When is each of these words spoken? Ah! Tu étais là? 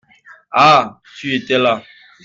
Ah! 0.51 0.99
Tu 1.19 1.35
étais 1.35 1.59
là? 1.59 1.83